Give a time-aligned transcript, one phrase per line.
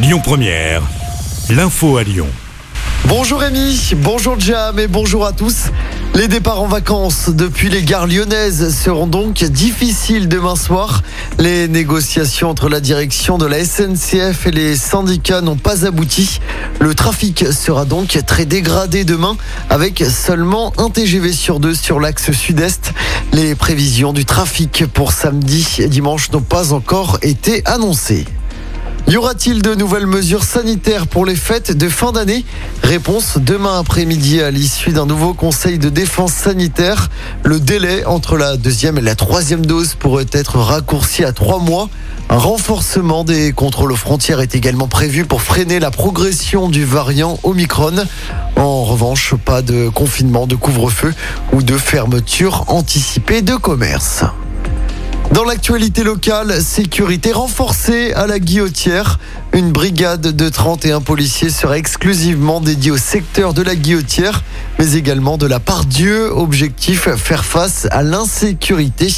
[0.00, 0.82] Lyon Première,
[1.50, 2.28] l'info à Lyon.
[3.06, 5.70] Bonjour Rémi, bonjour Jam et bonjour à tous.
[6.14, 11.02] Les départs en vacances depuis les gares lyonnaises seront donc difficiles demain soir.
[11.40, 16.38] Les négociations entre la direction de la SNCF et les syndicats n'ont pas abouti.
[16.78, 19.36] Le trafic sera donc très dégradé demain
[19.68, 22.92] avec seulement un TGV sur deux sur l'axe sud-est.
[23.32, 28.26] Les prévisions du trafic pour samedi et dimanche n'ont pas encore été annoncées.
[29.08, 32.44] Y aura-t-il de nouvelles mesures sanitaires pour les fêtes de fin d'année?
[32.82, 37.08] Réponse demain après-midi à l'issue d'un nouveau conseil de défense sanitaire.
[37.42, 41.88] Le délai entre la deuxième et la troisième dose pourrait être raccourci à trois mois.
[42.28, 47.40] Un renforcement des contrôles aux frontières est également prévu pour freiner la progression du variant
[47.44, 48.04] Omicron.
[48.56, 51.14] En revanche, pas de confinement, de couvre-feu
[51.54, 54.24] ou de fermeture anticipée de commerce.
[55.32, 59.18] Dans l'actualité locale, sécurité renforcée à la Guillotière.
[59.52, 64.42] Une brigade de 31 policiers sera exclusivement dédiée au secteur de la Guillotière,
[64.78, 66.30] mais également de la part Dieu.
[66.32, 69.08] Objectif, faire face à l'insécurité.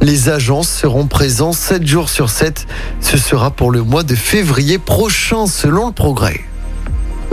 [0.00, 2.66] Les agents seront présents 7 jours sur 7.
[3.00, 6.49] Ce sera pour le mois de février prochain selon le progrès.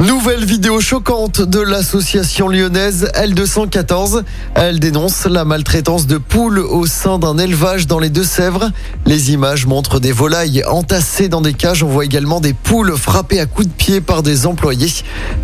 [0.08, 4.24] Nouvelle vidéo choquante de l'association lyonnaise L214.
[4.56, 8.72] Elle dénonce la maltraitance de poules au sein d'un élevage dans les Deux-Sèvres.
[9.06, 11.84] Les images montrent des volailles entassées dans des cages.
[11.84, 14.94] On voit également des poules frappées à coups de pied par des employés.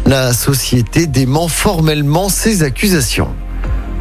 [0.05, 3.35] La société dément formellement ces accusations.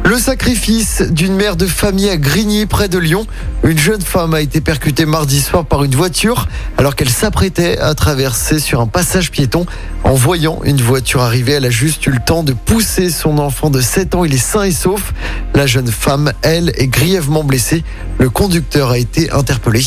[0.05, 3.25] Le sacrifice d'une mère de famille à Grigny, près de Lyon.
[3.63, 7.95] Une jeune femme a été percutée mardi soir par une voiture alors qu'elle s'apprêtait à
[7.95, 9.65] traverser sur un passage piéton.
[10.03, 13.69] En voyant une voiture arriver, elle a juste eu le temps de pousser son enfant
[13.69, 14.25] de 7 ans.
[14.25, 15.13] Il est sain et sauf.
[15.55, 17.83] La jeune femme, elle, est grièvement blessée.
[18.19, 19.81] Le conducteur a été interpellé.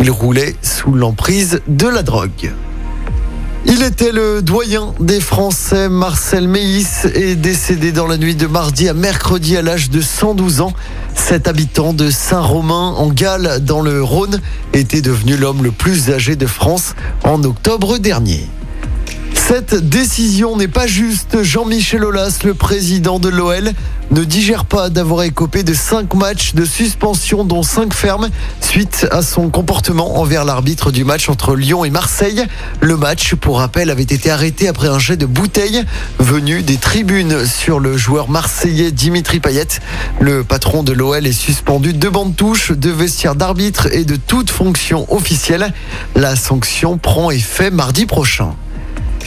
[0.00, 2.50] Il roulait sous l'emprise de la drogue.
[3.66, 5.88] Il était le doyen des Français.
[5.90, 10.62] Marcel Meis est décédé dans la nuit de mardi à mercredi à l'âge de 112
[10.62, 10.72] ans.
[11.14, 14.40] Cet habitant de Saint-Romain en Galles dans le Rhône
[14.72, 18.48] était devenu l'homme le plus âgé de France en octobre dernier.
[19.52, 21.42] Cette décision n'est pas juste.
[21.42, 23.72] Jean-Michel Aulas, le président de l'OL,
[24.12, 28.28] ne digère pas d'avoir écopé de 5 matchs de suspension, dont 5 fermes,
[28.60, 32.44] suite à son comportement envers l'arbitre du match entre Lyon et Marseille.
[32.80, 35.82] Le match, pour rappel, avait été arrêté après un jet de bouteille
[36.20, 39.80] venu des tribunes sur le joueur marseillais Dimitri Payet.
[40.20, 44.48] Le patron de l'OL est suspendu de bandes touches, de vestiaire d'arbitre et de toute
[44.48, 45.72] fonction officielle.
[46.14, 48.54] La sanction prend effet mardi prochain.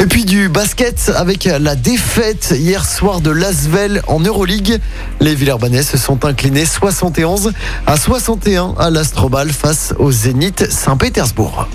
[0.04, 4.82] Et puis du basket avec la défaite hier soir de Lasvel en Euroleague.
[5.22, 7.54] Les Villeurbanais se sont inclinés 71
[7.88, 11.70] à 61 à l'Astrobal face au Zénith Saint-Pétersbourg.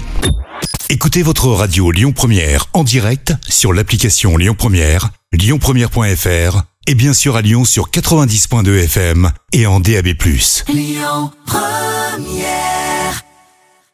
[0.90, 7.34] Écoutez votre radio Lyon Première en direct sur l'application Lyon Première, lyonpremière.fr et bien sûr
[7.34, 10.08] à Lyon sur 90.2 FM et en DAB+.
[10.68, 12.77] Lyon Première